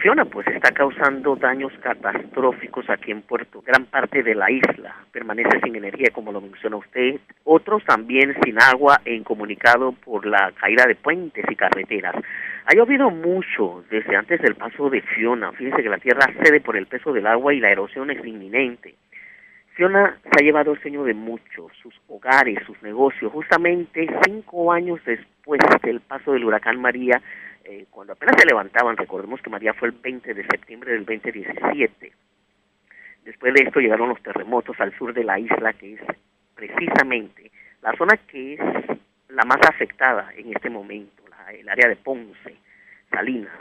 Fiona 0.00 0.24
pues 0.26 0.46
está 0.46 0.70
causando 0.70 1.34
daños 1.34 1.72
catastróficos 1.80 2.88
aquí 2.88 3.10
en 3.10 3.22
Puerto. 3.22 3.62
Gran 3.66 3.86
parte 3.86 4.22
de 4.22 4.32
la 4.36 4.48
isla 4.48 4.94
permanece 5.10 5.58
sin 5.60 5.74
energía, 5.74 6.10
como 6.12 6.30
lo 6.30 6.40
menciona 6.40 6.76
usted. 6.76 7.16
Otros 7.42 7.82
también 7.84 8.36
sin 8.44 8.62
agua 8.62 9.00
e 9.04 9.14
incomunicado 9.14 9.90
por 9.92 10.24
la 10.24 10.52
caída 10.52 10.86
de 10.86 10.94
puentes 10.94 11.44
y 11.50 11.56
carreteras. 11.56 12.14
Ha 12.66 12.76
llovido 12.76 13.10
mucho 13.10 13.84
desde 13.90 14.14
antes 14.14 14.40
del 14.40 14.54
paso 14.54 14.88
de 14.88 15.00
Fiona. 15.00 15.50
Fíjense 15.52 15.82
que 15.82 15.88
la 15.88 15.98
tierra 15.98 16.32
cede 16.44 16.60
por 16.60 16.76
el 16.76 16.86
peso 16.86 17.12
del 17.12 17.26
agua 17.26 17.52
y 17.52 17.58
la 17.58 17.70
erosión 17.70 18.12
es 18.12 18.24
inminente. 18.24 18.94
Fiona 19.74 20.16
se 20.22 20.30
ha 20.40 20.44
llevado 20.44 20.72
el 20.72 20.80
sueño 20.80 21.02
de 21.02 21.14
muchos, 21.14 21.72
sus 21.82 21.94
hogares, 22.06 22.58
sus 22.66 22.80
negocios. 22.82 23.32
Justamente 23.32 24.08
cinco 24.24 24.72
años 24.72 25.00
después 25.04 25.60
del 25.82 26.00
paso 26.00 26.32
del 26.32 26.44
huracán 26.44 26.80
María, 26.80 27.20
eh, 27.70 27.84
cuando 27.90 28.14
apenas 28.14 28.36
se 28.38 28.46
levantaban, 28.46 28.96
recordemos 28.96 29.42
que 29.42 29.50
María 29.50 29.74
fue 29.74 29.88
el 29.88 29.94
20 29.94 30.32
de 30.32 30.46
septiembre 30.46 30.92
del 30.92 31.04
2017. 31.04 32.12
Después 33.24 33.52
de 33.52 33.62
esto 33.62 33.80
llegaron 33.80 34.08
los 34.08 34.22
terremotos 34.22 34.80
al 34.80 34.96
sur 34.96 35.12
de 35.12 35.22
la 35.22 35.38
isla, 35.38 35.74
que 35.74 35.92
es 35.92 36.00
precisamente 36.54 37.50
la 37.82 37.92
zona 37.98 38.16
que 38.16 38.54
es 38.54 38.60
la 39.28 39.44
más 39.44 39.58
afectada 39.68 40.32
en 40.34 40.50
este 40.50 40.70
momento, 40.70 41.22
el 41.52 41.68
área 41.68 41.88
de 41.88 41.96
Ponce, 41.96 42.56
Salinas. 43.10 43.52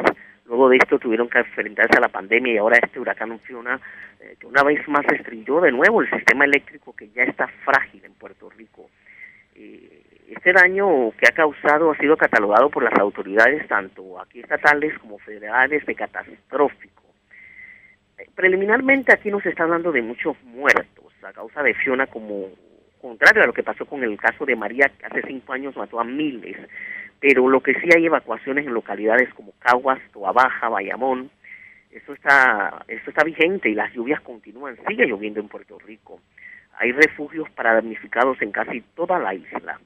Luego 0.45 0.69
de 0.69 0.77
esto 0.77 0.97
tuvieron 0.99 1.29
que 1.29 1.39
enfrentarse 1.39 1.97
a 1.97 2.01
la 2.01 2.07
pandemia 2.07 2.53
y 2.53 2.57
ahora 2.57 2.79
este 2.81 3.01
huracán 3.01 3.37
Fiona, 3.41 3.77
eh, 4.21 4.37
que 4.39 4.47
una 4.47 4.63
vez 4.63 4.87
más 4.87 5.05
destruyó 5.05 5.59
de 5.59 5.73
nuevo 5.73 6.01
el 6.01 6.09
sistema 6.09 6.45
eléctrico 6.45 6.95
que 6.95 7.09
ya 7.09 7.23
está 7.23 7.47
frágil 7.65 8.05
en 8.05 8.13
Puerto 8.13 8.49
Rico. 8.51 8.89
Eh, 9.53 10.01
este 10.47 10.61
daño 10.61 11.11
que 11.11 11.27
ha 11.27 11.35
causado 11.35 11.91
ha 11.91 11.97
sido 11.97 12.15
catalogado 12.15 12.69
por 12.69 12.81
las 12.81 12.97
autoridades, 12.97 13.67
tanto 13.67 14.17
aquí 14.21 14.39
estatales 14.39 14.97
como 14.99 15.19
federales, 15.19 15.85
de 15.85 15.93
catastrófico. 15.93 17.03
Preliminarmente 18.33 19.13
aquí 19.13 19.29
nos 19.29 19.45
está 19.45 19.63
hablando 19.63 19.91
de 19.91 20.01
muchos 20.01 20.41
muertos 20.43 21.11
a 21.23 21.33
causa 21.33 21.61
de 21.63 21.73
Fiona 21.73 22.07
como 22.07 22.47
contrario 23.01 23.43
a 23.43 23.47
lo 23.47 23.51
que 23.51 23.63
pasó 23.63 23.85
con 23.85 24.03
el 24.03 24.17
caso 24.17 24.45
de 24.45 24.55
María, 24.55 24.89
que 24.97 25.05
hace 25.05 25.21
cinco 25.27 25.51
años 25.51 25.75
mató 25.75 25.99
a 25.99 26.05
miles 26.05 26.55
pero 27.19 27.49
lo 27.49 27.61
que 27.61 27.73
sí 27.73 27.89
hay 27.93 28.05
evacuaciones 28.05 28.65
en 28.67 28.73
localidades 28.75 29.33
como 29.33 29.51
Caguas, 29.59 29.99
Toa 30.13 30.31
Baja, 30.31 30.69
Bayamón, 30.69 31.31
eso 31.89 32.13
está, 32.13 32.85
eso 32.87 33.09
está 33.09 33.23
vigente 33.23 33.69
y 33.69 33.73
las 33.73 33.91
lluvias 33.91 34.21
continúan, 34.21 34.77
sigue 34.87 35.07
lloviendo 35.07 35.39
en 35.39 35.47
Puerto 35.47 35.79
Rico. 35.79 36.21
Hay 36.77 36.91
refugios 36.91 37.49
para 37.49 37.73
damnificados 37.73 38.39
en 38.43 38.51
casi 38.51 38.81
toda 38.95 39.17
la 39.17 39.33
isla. 39.33 39.79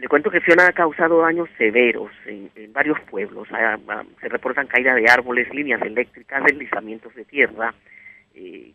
Le 0.00 0.08
cuento 0.08 0.30
que 0.30 0.40
Fiona 0.40 0.66
ha 0.66 0.72
causado 0.72 1.20
daños 1.20 1.48
severos 1.58 2.10
en, 2.24 2.50
varios 2.72 2.98
pueblos. 3.02 3.46
se 4.20 4.28
reportan 4.28 4.66
caídas 4.66 4.96
de 4.96 5.10
árboles, 5.10 5.52
líneas 5.52 5.82
eléctricas, 5.82 6.42
deslizamientos 6.44 7.14
de 7.14 7.24
tierra 7.26 7.74
eh, 8.34 8.72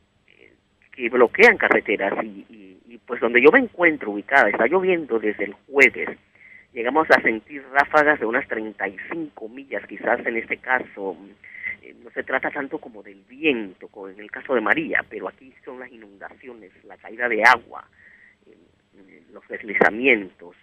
que 0.91 1.09
bloquean 1.09 1.57
carreteras 1.57 2.23
y, 2.23 2.45
y 2.87 2.99
pues 3.07 3.19
donde 3.19 3.41
yo 3.41 3.51
me 3.51 3.59
encuentro 3.59 4.11
ubicada, 4.11 4.49
está 4.49 4.67
lloviendo 4.67 5.19
desde 5.19 5.45
el 5.45 5.53
jueves 5.67 6.17
llegamos 6.75 7.09
a 7.09 7.21
sentir 7.21 7.63
ráfagas 7.71 8.19
de 8.19 8.25
unas 8.25 8.47
35 8.47 9.49
millas, 9.49 9.87
quizás 9.87 10.23
en 10.25 10.35
este 10.35 10.57
caso. 10.57 11.17
Eh, 11.81 11.95
no 12.03 12.11
se 12.11 12.23
trata 12.23 12.51
tanto 12.51 12.79
como 12.79 13.01
del 13.01 13.23
viento, 13.23 13.87
como 13.87 14.09
en 14.09 14.19
el 14.19 14.29
caso 14.29 14.53
de 14.53 14.61
María, 14.61 15.03
pero 15.09 15.29
aquí 15.29 15.53
son 15.63 15.79
las 15.79 15.91
inundaciones, 15.91 16.71
la 16.83 16.97
caída 16.97 17.29
de 17.29 17.43
agua, 17.43 17.87
eh, 18.45 19.23
los 19.31 19.47
deslizamientos 19.47 20.55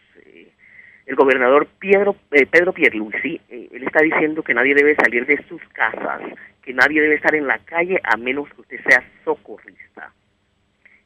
el 1.07 1.17
gobernador 1.17 1.67
Pedro, 1.79 2.17
eh, 2.31 2.47
Pedro 2.47 2.73
Pierluisi, 2.73 3.41
eh, 3.49 3.69
él 3.73 3.83
está 3.83 4.01
diciendo 4.03 4.43
que 4.43 4.55
nadie 4.55 4.75
debe 4.75 4.95
salir 4.95 5.27
de 5.27 5.43
sus 5.49 5.63
casas, 5.73 6.23
que 6.63 6.73
nadie 6.73 7.01
debe 7.01 7.17
estar 7.17 7.35
en 7.35 7.47
la 7.47 7.59
calle 7.59 8.01
a 8.05 8.17
menos 8.17 8.49
que 8.55 8.61
usted 8.61 8.81
sea 8.89 9.03
socorrista. 9.25 10.13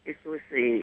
Eso 0.05 0.35
es 0.35 0.43
eh, 0.53 0.75